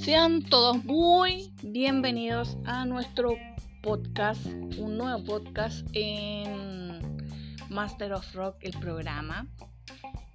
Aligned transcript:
Sean 0.00 0.42
todos 0.42 0.84
muy 0.84 1.52
bienvenidos 1.62 2.56
a 2.64 2.84
nuestro 2.84 3.36
podcast, 3.80 4.44
un 4.78 4.98
nuevo 4.98 5.22
podcast 5.22 5.86
en 5.92 6.98
Master 7.68 8.12
of 8.14 8.34
Rock, 8.34 8.56
el 8.62 8.72
programa. 8.78 9.46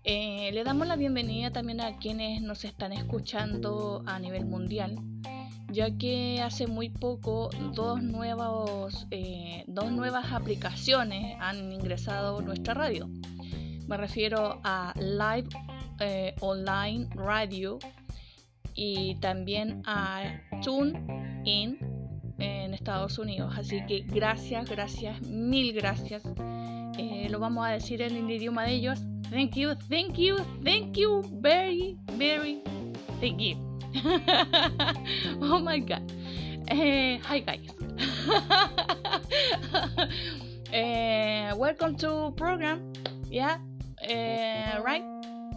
Eh, 0.06 0.52
le 0.54 0.64
damos 0.64 0.88
la 0.88 0.96
bienvenida 0.96 1.52
también 1.52 1.82
a 1.82 1.98
quienes 1.98 2.42
nos 2.42 2.64
están 2.64 2.94
escuchando 2.94 4.04
a 4.06 4.18
nivel 4.18 4.46
mundial, 4.46 4.96
ya 5.70 5.98
que 5.98 6.42
hace 6.42 6.68
muy 6.68 6.90
poco 6.90 7.50
dos, 7.74 8.02
nuevos, 8.02 9.08
eh, 9.12 9.66
dos 9.68 9.92
nuevas 9.92 10.32
aplicaciones 10.32 11.36
han 11.42 11.74
ingresado 11.74 12.40
a 12.40 12.42
nuestra 12.42 12.74
radio. 12.74 13.10
Me 13.88 13.98
refiero 13.98 14.60
a 14.64 14.94
Live 14.98 15.50
eh, 16.00 16.36
Online 16.42 17.08
Radio 17.16 17.80
y 18.74 19.16
también 19.16 19.82
a 19.86 20.42
TuneIn 20.64 21.78
en 22.40 22.74
Estados 22.74 23.18
Unidos. 23.18 23.54
Así 23.58 23.86
que 23.86 24.02
gracias, 24.08 24.70
gracias, 24.70 25.22
mil 25.22 25.74
gracias. 25.74 26.24
lo 27.30 27.40
vamos 27.40 27.66
a 27.66 27.70
decir 27.70 28.02
en 28.02 28.16
el 28.16 28.30
idioma 28.30 28.66
de 28.66 28.74
ellos 28.74 29.00
Thank 29.32 29.56
you, 29.56 29.76
thank 29.88 30.18
you, 30.20 30.36
thank 30.62 30.98
you 30.98 31.24
very, 31.40 31.96
very, 32.20 32.62
thank 33.22 33.40
you. 33.40 33.56
oh 35.42 35.58
my 35.64 35.80
god. 35.80 36.04
Uh, 36.70 37.16
hi 37.24 37.40
guys. 37.40 37.64
welcome 41.56 41.96
to 41.96 42.34
program. 42.36 42.92
Yeah. 43.30 43.71
Uh, 44.12 44.84
right. 44.84 45.04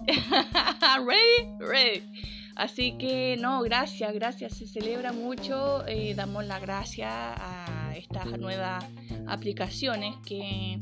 ready, 1.05 1.49
ready. 1.59 2.03
Así 2.55 2.97
que 2.99 3.37
no, 3.41 3.63
gracias, 3.63 4.15
gracias. 4.15 4.57
Se 4.57 4.67
celebra 4.69 5.13
mucho. 5.13 5.83
damos 6.15 6.45
la 6.45 6.61
gracia 6.61 7.35
a 7.37 7.97
estas 7.97 8.39
nuevas 8.39 8.85
aplicaciones 9.27 10.15
que 10.25 10.79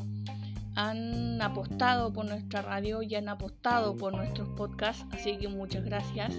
han 0.74 1.40
apostado 1.40 2.12
por 2.12 2.26
nuestra 2.26 2.60
radio 2.60 3.02
y 3.02 3.14
han 3.14 3.28
apostado 3.28 3.96
por 3.96 4.14
nuestros 4.14 4.48
podcasts, 4.50 5.06
así 5.12 5.38
que 5.38 5.48
muchas 5.48 5.84
gracias. 5.84 6.34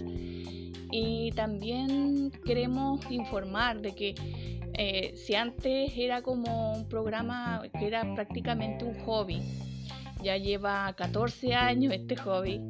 Y 0.91 1.31
también 1.31 2.31
queremos 2.45 2.99
informar 3.09 3.81
de 3.81 3.95
que 3.95 4.15
eh, 4.75 5.15
si 5.15 5.33
antes 5.33 5.91
era 5.95 6.21
como 6.21 6.73
un 6.73 6.87
programa 6.87 7.63
que 7.79 7.87
era 7.87 8.13
prácticamente 8.13 8.85
un 8.85 8.99
hobby, 8.99 9.41
ya 10.23 10.37
lleva 10.37 10.93
14 10.95 11.53
años 11.53 11.93
este 11.93 12.15
hobby 12.15 12.61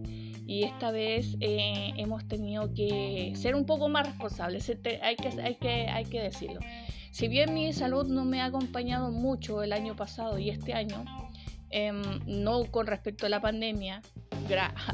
y 0.45 0.63
esta 0.63 0.91
vez 0.91 1.37
eh, 1.39 1.93
hemos 1.97 2.27
tenido 2.27 2.73
que 2.73 3.33
ser 3.35 3.55
un 3.55 3.65
poco 3.65 3.87
más 3.87 4.07
responsables, 4.07 4.69
hay 5.01 5.15
que, 5.15 6.19
decirlo. 6.19 6.59
Si 7.11 7.27
bien 7.27 7.53
mi 7.53 7.71
salud 7.71 8.07
no 8.07 8.25
me 8.25 8.41
ha 8.41 8.45
acompañado 8.45 9.11
mucho 9.11 9.63
el 9.63 9.71
año 9.71 9.95
pasado 9.95 10.39
y 10.39 10.49
este 10.49 10.73
año, 10.73 11.05
Em, 11.75 12.03
no 12.27 12.65
con 12.65 12.85
respecto 12.85 13.25
a 13.25 13.29
la 13.29 13.41
pandemia, 13.41 14.03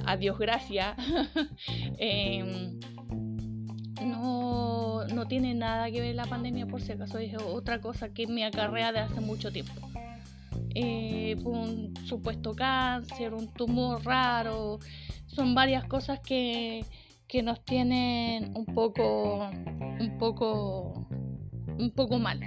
a 0.05 0.15
Dios 0.15 0.39
gracias, 0.39 0.95
em, 1.97 2.79
no, 4.01 5.05
no, 5.07 5.27
tiene 5.27 5.53
nada 5.55 5.91
que 5.91 5.99
ver 5.99 6.15
la 6.15 6.25
pandemia 6.25 6.67
por 6.67 6.81
si 6.81 6.93
acaso 6.93 7.17
es 7.17 7.35
otra 7.35 7.81
cosa 7.81 8.13
que 8.13 8.27
me 8.27 8.45
acarrea 8.45 8.93
de 8.93 8.99
hace 8.99 9.19
mucho 9.19 9.51
tiempo. 9.51 9.88
Eh, 10.75 11.35
un 11.43 11.93
supuesto 12.05 12.53
cáncer, 12.53 13.33
un 13.33 13.47
tumor 13.47 14.03
raro, 14.05 14.79
son 15.25 15.55
varias 15.55 15.85
cosas 15.85 16.19
que, 16.19 16.85
que 17.27 17.43
nos 17.43 17.63
tienen 17.63 18.55
un 18.55 18.65
poco, 18.65 19.49
un 19.99 20.17
poco, 20.17 21.07
un 21.77 21.91
poco 21.95 22.19
mal, 22.19 22.39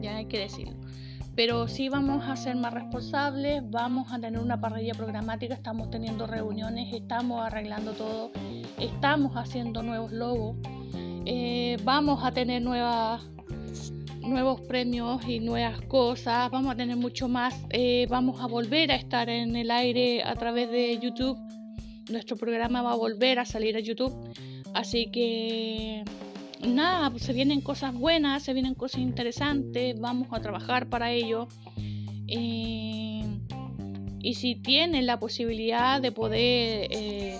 ya 0.00 0.16
hay 0.16 0.26
que 0.26 0.40
decirlo. 0.40 0.76
Pero 1.36 1.68
sí 1.68 1.88
vamos 1.88 2.24
a 2.26 2.34
ser 2.34 2.56
más 2.56 2.72
responsables, 2.72 3.62
vamos 3.70 4.10
a 4.10 4.18
tener 4.18 4.40
una 4.40 4.60
parrilla 4.60 4.94
programática, 4.94 5.54
estamos 5.54 5.90
teniendo 5.90 6.26
reuniones, 6.26 6.94
estamos 6.94 7.44
arreglando 7.44 7.92
todo, 7.92 8.32
estamos 8.78 9.36
haciendo 9.36 9.82
nuevos 9.82 10.12
logos, 10.12 10.56
eh, 11.26 11.76
vamos 11.84 12.24
a 12.24 12.32
tener 12.32 12.62
nuevas, 12.62 13.22
nuevos 14.26 14.60
premios 14.62 15.26
y 15.26 15.40
nuevas 15.40 15.80
cosas, 15.82 16.50
vamos 16.50 16.72
a 16.72 16.76
tener 16.76 16.96
mucho 16.96 17.28
más, 17.28 17.54
eh, 17.70 18.06
vamos 18.08 18.40
a 18.40 18.46
volver 18.46 18.90
a 18.90 18.96
estar 18.96 19.28
en 19.28 19.56
el 19.56 19.70
aire 19.70 20.22
a 20.22 20.34
través 20.34 20.70
de 20.70 20.98
YouTube, 20.98 21.38
nuestro 22.10 22.36
programa 22.36 22.82
va 22.82 22.92
a 22.92 22.96
volver 22.96 23.38
a 23.38 23.44
salir 23.44 23.76
a 23.76 23.80
YouTube, 23.80 24.14
así 24.74 25.06
que 25.10 26.04
nada, 26.66 27.10
pues, 27.10 27.22
se 27.22 27.32
vienen 27.32 27.60
cosas 27.60 27.94
buenas, 27.94 28.42
se 28.42 28.52
vienen 28.52 28.74
cosas 28.74 29.00
interesantes, 29.00 29.98
vamos 29.98 30.28
a 30.30 30.40
trabajar 30.40 30.88
para 30.88 31.12
ello. 31.12 31.48
Eh, 32.28 33.22
y 34.20 34.34
si 34.34 34.56
tienen 34.56 35.06
la 35.06 35.20
posibilidad 35.20 36.02
de 36.02 36.10
poder 36.10 36.88
eh, 36.90 37.38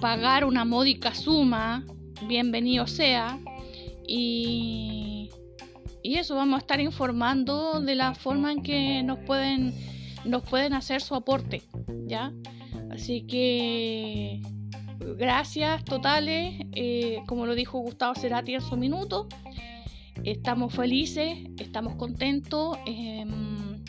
pagar 0.00 0.44
una 0.44 0.64
módica 0.64 1.14
suma, 1.14 1.84
bienvenido 2.28 2.86
sea. 2.86 3.40
Y, 4.06 5.15
y 6.06 6.18
eso 6.18 6.36
vamos 6.36 6.54
a 6.54 6.58
estar 6.58 6.80
informando 6.80 7.80
de 7.80 7.96
la 7.96 8.14
forma 8.14 8.52
en 8.52 8.62
que 8.62 9.02
nos 9.02 9.18
pueden, 9.18 9.74
nos 10.24 10.44
pueden 10.44 10.72
hacer 10.72 11.02
su 11.02 11.16
aporte, 11.16 11.64
¿ya? 12.06 12.32
Así 12.92 13.22
que 13.22 14.40
gracias 15.18 15.84
totales, 15.84 16.64
eh, 16.76 17.18
como 17.26 17.44
lo 17.44 17.56
dijo 17.56 17.80
Gustavo 17.80 18.14
Cerati 18.14 18.54
en 18.54 18.60
su 18.60 18.76
minuto. 18.76 19.26
Estamos 20.22 20.72
felices, 20.72 21.38
estamos 21.58 21.96
contentos. 21.96 22.78
Em, 22.86 23.82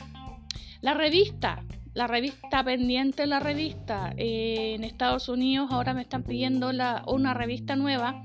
la 0.81 0.95
revista, 0.95 1.63
la 1.93 2.07
revista 2.07 2.63
pendiente, 2.63 3.27
la 3.27 3.39
revista 3.39 4.11
eh, 4.17 4.73
en 4.73 4.83
Estados 4.83 5.29
Unidos 5.29 5.69
ahora 5.71 5.93
me 5.93 6.01
están 6.01 6.23
pidiendo 6.23 6.71
una 7.05 7.33
revista 7.35 7.75
nueva, 7.75 8.23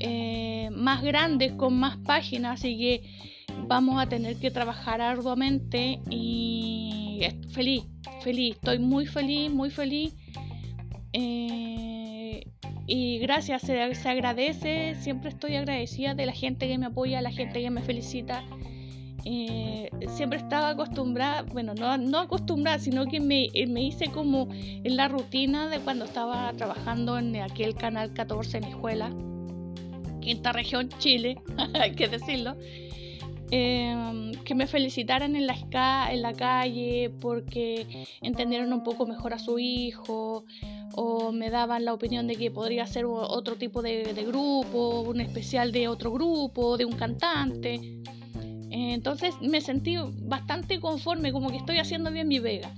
eh, 0.00 0.70
más 0.72 1.02
grande, 1.02 1.56
con 1.56 1.78
más 1.78 1.96
páginas, 1.98 2.60
así 2.60 2.76
que 2.76 3.02
vamos 3.68 4.02
a 4.02 4.08
tener 4.08 4.36
que 4.36 4.50
trabajar 4.50 5.00
arduamente 5.00 6.00
y 6.10 7.22
feliz, 7.52 7.84
feliz, 8.22 8.54
estoy 8.56 8.78
muy 8.78 9.06
feliz, 9.06 9.50
muy 9.50 9.70
feliz. 9.70 10.14
Y 12.92 13.18
gracias, 13.20 13.62
se, 13.62 14.08
agradece, 14.08 14.96
siempre 14.96 15.30
estoy 15.30 15.54
agradecida 15.54 16.14
de 16.14 16.26
la 16.26 16.32
gente 16.32 16.66
que 16.66 16.76
me 16.76 16.86
apoya, 16.86 17.22
la 17.22 17.30
gente 17.30 17.60
que 17.60 17.70
me 17.70 17.82
felicita. 17.82 18.42
Eh, 19.24 19.88
siempre 20.08 20.40
estaba 20.40 20.70
acostumbrada, 20.70 21.42
bueno, 21.42 21.72
no, 21.72 21.96
no 21.98 22.18
acostumbrada, 22.18 22.80
sino 22.80 23.06
que 23.06 23.20
me, 23.20 23.46
me, 23.68 23.82
hice 23.84 24.06
como 24.06 24.48
en 24.50 24.96
la 24.96 25.06
rutina 25.06 25.68
de 25.68 25.78
cuando 25.78 26.04
estaba 26.04 26.52
trabajando 26.54 27.16
en 27.16 27.36
aquel 27.36 27.76
canal 27.76 28.12
14 28.12 28.58
en 28.58 28.64
escuela, 28.64 29.12
quinta 30.20 30.52
región, 30.52 30.88
Chile, 30.98 31.36
hay 31.74 31.94
que 31.94 32.08
decirlo. 32.08 32.56
Em, 33.52 34.30
que 34.44 34.54
me 34.54 34.68
felicitaran 34.68 35.34
en 35.34 35.48
la, 35.48 35.56
en 36.12 36.22
la 36.22 36.34
calle 36.34 37.10
porque 37.20 38.06
entendieron 38.22 38.72
un 38.72 38.84
poco 38.84 39.06
mejor 39.08 39.34
a 39.34 39.40
su 39.40 39.58
hijo 39.58 40.44
o 40.94 41.32
me 41.32 41.50
daban 41.50 41.84
la 41.84 41.92
opinión 41.92 42.28
de 42.28 42.36
que 42.36 42.52
podría 42.52 42.86
ser 42.86 43.06
otro 43.06 43.56
tipo 43.56 43.82
de, 43.82 44.04
grupo, 44.24 45.00
un 45.00 45.20
especial 45.20 45.72
de 45.72 45.88
otro 45.88 46.12
grupo, 46.12 46.76
de 46.76 46.84
un 46.84 46.92
cantante. 46.92 47.80
Entonces 48.70 49.34
me 49.40 49.60
sentí 49.60 49.96
bastante 50.22 50.78
conforme, 50.78 51.32
como 51.32 51.50
que 51.50 51.56
estoy 51.56 51.78
haciendo 51.78 52.12
bien 52.12 52.28
mi 52.28 52.38
vega. 52.38 52.72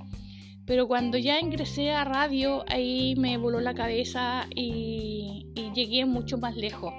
Pero 0.64 0.86
cuando 0.86 1.19
ya 1.19 1.41
ingresé 1.41 1.90
a 1.90 2.05
radio, 2.05 2.64
ahí 2.69 3.14
me 3.16 3.37
voló 3.37 3.61
la 3.61 3.75
cabeza 3.75 4.46
y, 4.55 5.46
llegué 5.75 6.05
mucho 6.05 6.38
más 6.38 6.56
lejos. 6.56 6.93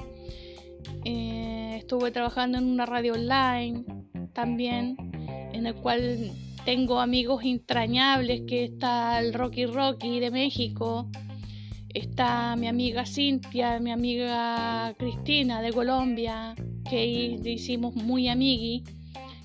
Eh, 1.05 1.75
estuve 1.77 2.11
trabajando 2.11 2.57
en 2.57 2.65
una 2.65 2.85
radio 2.85 3.13
online 3.13 3.83
también, 4.33 4.95
en 5.53 5.67
el 5.67 5.75
cual 5.75 6.31
tengo 6.65 7.00
amigos 7.01 7.44
entrañables 7.44 8.44
que 8.47 8.63
está 8.63 9.19
el 9.19 9.33
Rocky 9.33 9.65
Rocky 9.65 10.21
de 10.21 10.31
México, 10.31 11.09
está 11.94 12.55
mi 12.55 12.67
amiga 12.67 13.05
Cintia, 13.05 13.79
mi 13.79 13.91
amiga 13.91 14.94
Cristina 14.97 15.61
de 15.61 15.73
Colombia, 15.73 16.55
que 16.89 17.05
hicimos 17.44 17.95
muy 17.95 18.29
amigui, 18.29 18.85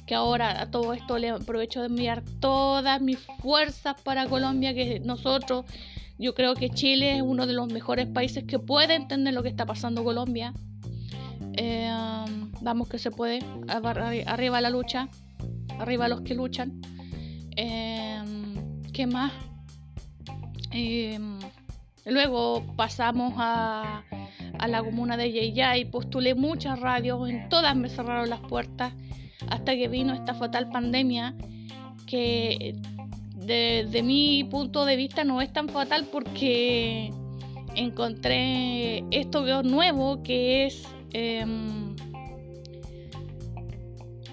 que 0.07 0.15
ahora 0.15 0.63
a 0.63 0.71
todo 0.71 0.95
esto 0.95 1.19
le 1.19 1.31
aprovecho 1.31 1.81
de 1.81 1.89
enviar 1.89 2.23
todas 2.41 3.01
mis 3.03 3.19
fuerzas 3.41 4.01
para 4.03 4.27
Colombia, 4.27 4.75
que 4.75 5.01
nosotros, 5.01 5.67
yo 6.19 6.35
creo 6.35 6.55
que 6.55 6.71
Chile 6.71 7.17
es 7.17 7.23
uno 7.23 7.49
de 7.49 7.53
los 7.53 7.71
mejores 7.73 8.07
países 8.07 8.45
que 8.45 8.61
puede 8.61 8.95
entender 8.95 9.35
lo 9.35 9.43
que 9.43 9.49
está 9.49 9.67
pasando 9.67 10.05
Colombia. 10.05 10.55
Eh, 11.61 11.91
vamos 12.61 12.89
que 12.89 13.01
se 13.01 13.11
puede, 13.11 13.41
arriba 13.67 14.61
la 14.61 14.71
lucha, 14.71 15.09
arriba 15.81 16.07
los 16.07 16.21
que 16.21 16.37
luchan. 16.37 16.81
Em, 17.57 18.83
¿Qué 18.93 19.09
más? 19.09 19.33
Em, 20.71 21.41
luego 22.07 22.65
pasamos 22.77 23.35
a, 23.39 24.05
a, 24.57 24.69
la 24.69 24.85
comuna 24.85 25.17
de 25.17 25.33
Yeyay, 25.33 25.87
postulé 25.87 26.37
muchas 26.37 26.79
radios, 26.79 27.29
en 27.29 27.49
todas 27.49 27.75
me 27.75 27.89
cerraron 27.89 28.31
las 28.31 28.41
puertas 28.41 28.93
hasta 29.51 29.75
que 29.75 29.89
vino 29.89 30.15
esta 30.15 30.35
fatal 30.35 30.69
pandemia 30.71 31.35
que 32.07 32.77
desde 33.35 34.05
mi 34.05 34.45
punto 34.45 34.85
de 34.85 34.95
vista 34.95 35.25
no 35.25 35.41
es 35.41 35.53
tan 35.53 35.69
fatal 35.69 36.07
porque 36.13 37.13
encontré 37.75 39.05
esto 39.11 39.63
nuevo 39.65 40.23
que 40.23 40.67
es 40.67 40.87
em, 41.13 41.97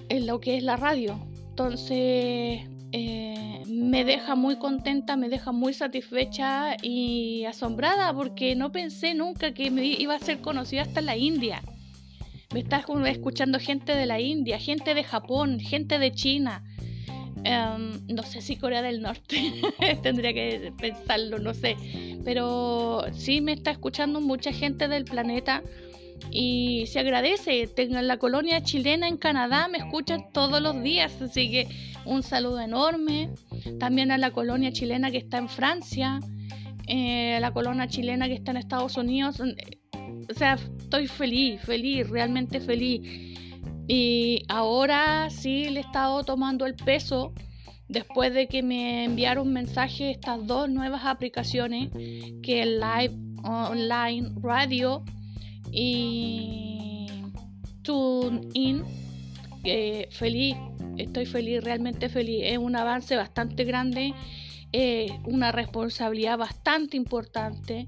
en 0.10 0.27
lo 0.27 0.39
que 0.39 0.57
es 0.57 0.63
la 0.63 0.77
radio. 0.77 1.19
Entonces 1.50 2.62
eh, 2.92 3.63
me 3.68 4.04
deja 4.06 4.36
muy 4.36 4.57
contenta, 4.57 5.16
me 5.16 5.30
deja 5.30 5.51
muy 5.51 5.74
satisfecha 5.74 6.77
y 6.81 7.45
asombrada 7.45 8.13
porque 8.13 8.56
no 8.56 8.72
pensé 8.72 9.13
nunca 9.13 9.54
que 9.54 9.72
me 9.72 9.86
iba 9.86 10.16
a 10.16 10.19
ser 10.19 10.39
conocida 10.39 10.83
hasta 10.83 11.01
la 11.01 11.18
India. 11.18 11.62
Me 12.54 12.62
está 12.62 12.86
escuchando 13.07 13.60
gente 13.60 13.95
de 13.95 14.06
la 14.06 14.22
India, 14.22 14.60
gente 14.60 14.94
de 14.94 15.04
Japón, 15.04 15.60
gente 15.60 16.00
de 16.00 16.12
China. 16.12 16.63
Em, 17.44 18.06
no 18.07 18.24
sé 18.24 18.42
si 18.42 18.56
Corea 18.56 18.81
del 18.81 19.01
Norte, 19.01 19.54
tendría 20.01 20.33
que 20.33 20.72
pensarlo, 20.77 21.38
no 21.38 21.54
sé. 21.54 21.75
Pero 22.24 23.06
sí 23.13 23.42
me 23.42 23.54
está 23.54 23.72
escuchando 23.72 24.22
mucha 24.22 24.51
gente 24.51 24.88
del 24.88 25.06
planeta 25.06 25.63
y 26.31 26.86
se 26.88 27.00
agradece. 27.00 27.68
Tengo 27.68 28.00
la 28.01 28.18
colonia 28.18 28.62
chilena 28.62 29.07
en 29.07 29.18
Canadá, 29.18 29.68
me 29.68 29.77
escuchan 29.77 30.31
todos 30.33 30.62
los 30.62 30.81
días, 30.81 31.22
así 31.22 31.50
que 31.50 31.68
un 32.06 32.24
saludo 32.24 32.60
enorme. 32.60 33.30
También 33.80 34.12
a 34.12 34.18
la 34.18 34.31
colonia 34.31 34.72
chilena 34.72 35.12
que 35.12 35.18
está 35.18 35.38
en 35.38 35.50
Francia, 35.50 36.19
eh, 36.88 37.38
la 37.39 37.51
colonia 37.51 37.88
chilena 37.88 38.27
que 38.27 38.36
está 38.36 38.51
en 38.51 38.57
Estados 38.57 38.98
Unidos. 38.98 39.42
O 39.42 40.33
sea, 40.33 40.57
estoy 40.80 41.07
feliz, 41.07 41.62
feliz, 41.62 42.10
realmente 42.10 42.60
feliz. 42.60 43.01
Y 43.88 44.44
ahora 44.48 45.30
sí 45.30 45.69
le 45.69 45.80
he 45.80 45.83
estado 45.83 46.24
tomando 46.24 46.66
el 46.66 46.75
peso 46.75 47.33
después 47.88 48.33
de 48.33 48.48
que 48.48 48.63
me 48.63 49.06
enviaron 49.06 49.54
mensaje 49.54 50.12
estas 50.12 50.45
dos 50.48 50.69
nuevas 50.69 51.06
aplicaciones 51.06 51.92
que 52.42 52.66
Live 52.66 53.16
Online 53.44 54.31
Radio 54.42 55.04
y 55.75 57.07
TuneIn. 57.83 58.83
Eh, 59.63 60.07
feliz, 60.12 60.56
estoy 60.98 61.25
feliz, 61.25 61.63
realmente 61.63 62.07
feliz. 62.10 62.42
Es 62.44 62.57
un 62.57 62.75
avance 62.75 63.16
bastante 63.16 63.63
grande, 63.66 64.13
es 64.72 65.12
una 65.25 65.51
responsabilidad 65.51 66.38
bastante 66.38 66.98
importante 66.98 67.88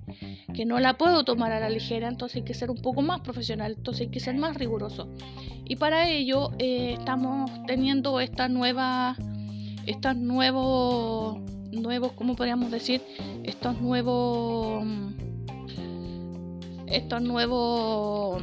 que 0.53 0.65
no 0.65 0.79
la 0.79 0.97
puedo 0.97 1.23
tomar 1.23 1.51
a 1.51 1.59
la 1.59 1.69
ligera, 1.69 2.07
entonces 2.07 2.37
hay 2.37 2.43
que 2.43 2.53
ser 2.53 2.71
un 2.71 2.81
poco 2.81 3.01
más 3.01 3.21
profesional, 3.21 3.75
entonces 3.77 4.07
hay 4.07 4.11
que 4.11 4.19
ser 4.19 4.35
más 4.35 4.57
riguroso. 4.57 5.07
Y 5.65 5.75
para 5.75 6.09
ello 6.09 6.51
eh, 6.59 6.95
estamos 6.97 7.51
teniendo 7.67 8.19
esta 8.19 8.47
nueva, 8.47 9.15
estos 9.85 10.15
nuevos, 10.15 11.39
nuevos, 11.71 12.13
¿cómo 12.13 12.35
podríamos 12.35 12.71
decir? 12.71 13.01
Estos 13.43 13.79
nuevos 13.81 14.83
estos 16.87 17.21
nuevos, 17.21 18.41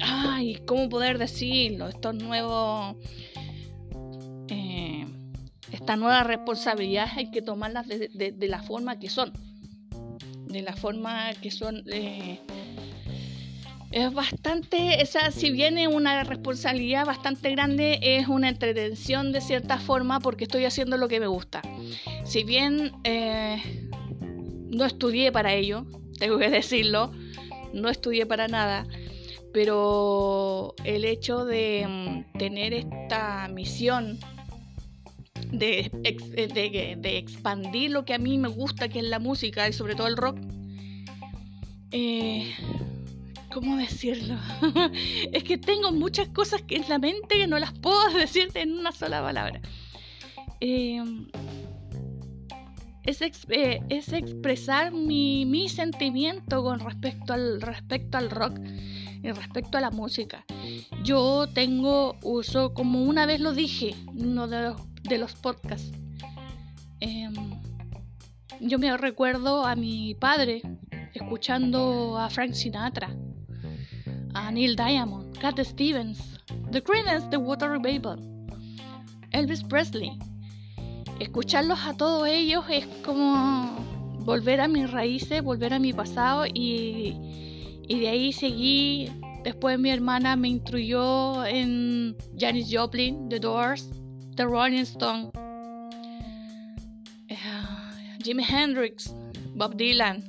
ay, 0.00 0.60
¿cómo 0.66 0.88
poder 0.88 1.18
decirlo? 1.18 1.88
Estos 1.88 2.14
nuevos, 2.14 2.96
eh, 4.48 5.06
esta 5.72 5.96
nueva 5.96 6.22
responsabilidad 6.24 7.08
hay 7.16 7.30
que 7.30 7.42
tomarlas 7.42 7.86
de, 7.88 8.36
la 8.48 8.62
forma 8.62 8.98
que 8.98 9.08
son, 9.08 9.32
de 10.46 10.62
la 10.62 10.74
forma 10.74 11.32
que 11.40 11.50
son. 11.50 11.82
Eh, 11.86 12.40
es 13.90 14.12
bastante, 14.12 15.00
esa, 15.00 15.30
si 15.30 15.50
viene 15.50 15.88
una 15.88 16.22
responsabilidad 16.22 17.06
bastante 17.06 17.50
grande, 17.50 17.98
es 18.02 18.28
una 18.28 18.50
entretención 18.50 19.32
de 19.32 19.40
cierta 19.40 19.78
forma 19.78 20.20
porque 20.20 20.44
estoy 20.44 20.66
haciendo 20.66 20.98
lo 20.98 21.08
que 21.08 21.20
me 21.20 21.26
gusta. 21.26 21.62
Si 22.24 22.44
bien 22.44 22.92
eh, 23.04 23.62
no 24.20 24.84
estudié 24.84 25.32
para 25.32 25.54
ello, 25.54 25.86
tengo 26.18 26.36
que 26.36 26.50
decirlo, 26.50 27.12
no 27.72 27.88
estudié 27.88 28.26
para 28.26 28.48
nada, 28.48 28.86
pero 29.52 30.74
el 30.84 31.04
hecho 31.04 31.44
de 31.44 31.86
mm, 31.88 32.38
tener 32.38 32.74
esta 32.74 33.48
misión 33.48 34.18
de, 35.50 35.90
de, 37.00 37.18
expandir 37.18 37.90
lo 37.90 38.04
que 38.04 38.14
a 38.14 38.18
mí 38.18 38.38
me 38.38 38.48
gusta, 38.48 38.88
que 38.88 38.98
es 38.98 39.04
la 39.04 39.18
música 39.18 39.68
y 39.68 39.72
sobre 39.72 39.94
todo 39.94 40.06
el 40.06 40.16
rock, 40.16 40.38
eh, 41.90 42.54
¿cómo 43.52 43.76
decirlo? 43.76 44.36
es 45.32 45.44
que 45.44 45.56
tengo 45.56 45.92
muchas 45.92 46.28
cosas 46.28 46.62
que 46.62 46.76
en 46.76 46.88
la 46.88 46.98
mente 46.98 47.38
que 47.38 47.46
no 47.46 47.58
las 47.58 47.72
puedo 47.72 48.10
decirte 48.18 48.60
en 48.60 48.72
una 48.72 48.92
sola 48.92 49.22
palabra. 49.22 49.60
Eh, 50.60 51.02
eh, 53.08 53.80
es, 53.88 54.12
expresar 54.12 54.92
mi, 54.92 55.46
mi, 55.46 55.70
sentimiento 55.70 56.62
con 56.62 56.80
respecto 56.80 57.32
al, 57.32 57.62
respecto 57.62 58.18
al 58.18 58.28
rock 58.28 58.60
y 59.22 59.30
respecto 59.30 59.78
a 59.78 59.80
la 59.80 59.90
música. 59.90 60.44
Yo 61.04 61.46
tengo 61.54 62.16
uso, 62.22 62.74
como 62.74 63.02
una 63.02 63.24
vez 63.24 63.40
lo 63.40 63.54
dije, 63.54 63.94
uno 64.14 64.46
de 64.46 64.62
los, 64.62 64.82
de 65.04 65.16
los 65.16 65.34
podcasts. 65.36 65.90
Em, 67.00 67.34
yo 68.60 68.78
me 68.78 68.94
recuerdo 68.96 69.64
a 69.64 69.74
mi 69.74 70.14
padre 70.14 70.60
escuchando 71.14 72.18
a 72.18 72.28
Frank 72.28 72.52
Sinatra, 72.52 73.08
a 74.34 74.50
Neil 74.50 74.76
Diamond, 74.76 75.38
Cat 75.38 75.58
Stevens, 75.60 76.38
The 76.70 76.82
Creedence, 76.82 77.26
The 77.30 77.38
Water 77.38 77.70
Revival, 77.70 78.18
Elvis 79.30 79.64
Presley, 79.64 80.18
escucharlos 81.20 81.80
a 81.84 81.96
todos 81.96 82.28
ellos 82.28 82.64
es 82.70 82.86
como 83.04 83.88
volver 84.20 84.60
a 84.60 84.68
mis 84.68 84.90
raíces, 84.90 85.42
volver 85.42 85.72
a 85.74 85.78
mi 85.78 85.92
pasado 85.92 86.44
y, 86.52 87.14
de 87.88 88.08
ahí 88.08 88.32
seguí. 88.32 89.10
Después 89.44 89.78
mi 89.78 89.90
hermana 89.90 90.36
me 90.36 90.48
instruyó 90.48 91.44
en 91.46 92.16
Janis 92.38 92.68
Joplin, 92.70 93.28
The 93.28 93.40
Doors, 93.40 93.88
The 94.36 94.44
Rolling 94.44 94.82
Stones, 94.82 95.30
eh, 97.28 97.36
Jimi 98.22 98.44
Hendrix, 98.44 99.14
Bob 99.54 99.76
Dylan. 99.76 100.22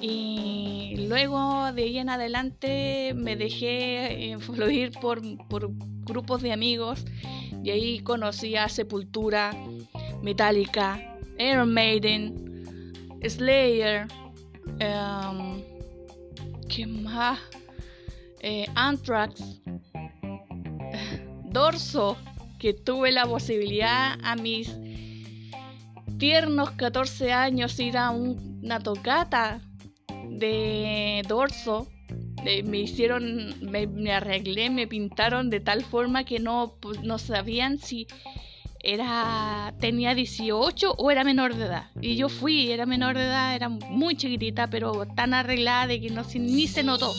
Y 0.00 1.06
luego 1.08 1.72
de 1.72 1.82
ahí 1.82 1.98
en 1.98 2.08
adelante 2.08 3.14
me 3.14 3.36
dejé 3.36 4.26
influir 4.26 4.92
por, 5.00 5.20
por 5.48 5.70
grupos 6.04 6.42
de 6.42 6.52
amigos 6.52 7.04
y 7.62 7.70
ahí 7.70 8.00
conocí 8.00 8.56
a 8.56 8.68
Sepultura, 8.68 9.52
Metallica, 10.22 11.16
Iron 11.38 11.72
Maiden, 11.72 13.18
Slayer, 13.26 14.06
um, 14.66 15.62
¿qué 16.68 16.86
más? 16.86 17.38
Eh, 18.40 18.66
Anthrax, 18.74 19.60
Dorso, 21.44 22.16
que 22.58 22.74
tuve 22.74 23.12
la 23.12 23.26
posibilidad 23.26 24.18
a 24.22 24.34
mis 24.36 24.76
tiernos 26.18 26.72
14 26.72 27.32
años 27.32 27.78
ir 27.78 27.96
a 27.96 28.10
una 28.10 28.80
tocata 28.80 29.60
de 30.28 31.22
Dorso 31.28 31.91
me 32.64 32.78
hicieron, 32.78 33.54
me, 33.60 34.12
arreglé, 34.12 34.70
me 34.70 34.86
pintaron 34.86 35.50
de 35.50 35.60
tal 35.60 35.84
forma 35.84 36.24
que 36.24 36.38
no, 36.38 36.76
pues, 36.80 37.02
no 37.02 37.18
sabían 37.18 37.78
si 37.78 38.06
era 38.82 39.72
tenía 39.78 40.14
18 40.14 40.94
o 40.98 41.10
era 41.10 41.24
menor 41.24 41.54
de 41.54 41.66
edad. 41.66 41.90
Y 42.00 42.16
yo 42.16 42.28
fui, 42.28 42.70
era 42.70 42.84
menor 42.84 43.16
de 43.16 43.24
edad, 43.24 43.54
era 43.54 43.68
muy 43.68 44.16
chiquitita, 44.16 44.68
pero 44.68 45.06
tan 45.06 45.34
arreglada 45.34 45.86
de 45.86 46.00
que 46.00 46.10
no, 46.10 46.22
ni 46.34 46.66
se 46.66 46.82
notó. 46.82 47.14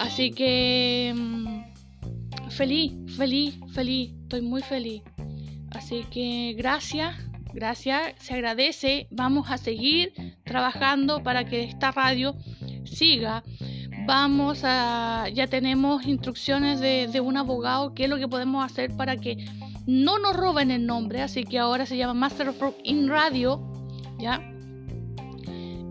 Así 0.00 0.30
que 0.30 1.12
mm, 1.14 2.50
feliz, 2.50 2.92
feliz, 3.16 3.58
feliz, 3.72 4.14
estoy 4.22 4.40
muy 4.40 4.62
feliz. 4.62 5.02
Así 5.70 6.04
que 6.10 6.54
gracias, 6.56 7.14
gracias, 7.52 8.14
se 8.18 8.34
agradece. 8.34 9.06
Vamos 9.10 9.50
a 9.50 9.58
seguir 9.58 10.12
trabajando 10.44 11.22
para 11.22 11.44
que 11.44 11.64
esta 11.64 11.90
radio 11.90 12.34
siga 12.84 13.42
vamos 14.08 14.62
a, 14.64 15.26
ya 15.34 15.48
tenemos 15.48 16.06
instrucciones 16.06 16.80
de, 16.80 17.20
un 17.20 17.36
abogado, 17.36 17.92
qué 17.92 18.04
es 18.04 18.08
lo 18.08 18.16
que 18.16 18.26
podemos 18.26 18.64
hacer 18.64 18.96
para 18.96 19.18
que 19.18 19.36
no 19.86 20.18
nos 20.18 20.34
roben 20.34 20.70
el 20.70 20.86
nombre, 20.86 21.20
así 21.20 21.44
que 21.44 21.58
ahora 21.58 21.84
se 21.84 21.98
llama 21.98 22.14
Master 22.14 22.48
of 22.48 22.58
Rock 22.58 22.76
in 22.84 23.06
Radio, 23.06 23.60
¿ya? 24.18 24.40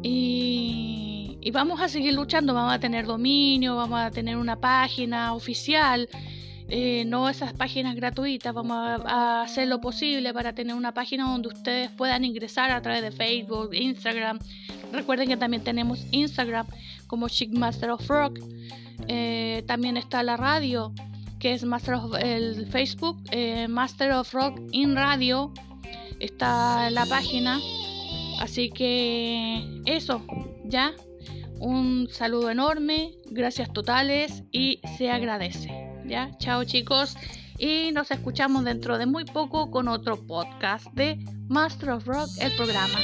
Y, 0.01 1.37
y, 1.41 1.51
vamos 1.51 1.79
a 1.79 1.89
seguir 1.89 2.15
luchando, 2.15 2.55
vamos 2.55 2.73
a 2.73 2.79
tener 2.79 3.05
dominio, 3.05 3.75
vamos 3.75 3.99
a 3.99 4.09
tener 4.09 4.35
una 4.35 4.55
página 4.55 5.35
oficial 5.35 6.09
eh, 6.69 7.05
no 7.05 7.29
esas 7.29 7.53
páginas 7.53 7.95
gratuitas, 7.95 8.53
vamos 8.53 8.77
a, 8.77 9.43
hacer 9.43 9.69
lo 9.69 9.79
posible 9.79 10.33
para 10.33 10.53
tener 10.53 10.75
una 10.75 10.93
página 10.93 11.23
donde 11.23 11.47
ustedes 11.47 11.89
puedan 11.91 12.25
ingresar 12.25 12.71
a 12.71 12.81
través 12.81 13.01
de 13.01 13.11
Facebook, 13.11 13.73
Instagram. 13.73 14.39
Recuerden 14.91 15.29
que 15.29 15.37
también 15.37 15.63
tenemos 15.63 16.05
Instagram 16.11 16.67
como 17.07 17.29
Chic 17.29 17.51
Master 17.51 17.91
of 17.91 18.07
Rock. 18.07 18.39
Eh, 19.07 19.63
también 19.67 19.97
está 19.97 20.23
la 20.23 20.37
radio, 20.37 20.93
que 21.39 21.53
es 21.53 21.63
Master 21.63 21.95
of 21.95 22.15
el 22.19 22.67
Facebook, 22.67 23.17
eh, 23.31 23.67
Master 23.67 24.11
of 24.13 24.33
Rock 24.33 24.59
in 24.71 24.95
Radio. 24.95 25.51
Está 26.19 26.89
la 26.89 27.05
página. 27.05 27.59
Así 28.39 28.69
que 28.69 29.81
eso, 29.85 30.23
ya. 30.65 30.93
Un 31.59 32.07
saludo 32.11 32.51
enorme, 32.51 33.13
gracias 33.31 33.73
totales 33.73 34.43
y 34.51 34.79
se 34.97 35.09
agradece. 35.09 35.87
¿ya? 36.07 36.31
Chao 36.37 36.63
chicos 36.63 37.15
y 37.57 37.91
nos 37.91 38.11
escuchamos 38.11 38.63
dentro 38.63 38.97
de 38.97 39.05
muy 39.05 39.25
poco 39.25 39.69
con 39.71 39.87
otro 39.87 40.25
podcast 40.25 40.87
de 40.93 41.17
Master 41.47 41.91
of 41.91 42.05
Rock, 42.05 42.29
el 42.39 42.55
programa. 42.55 42.99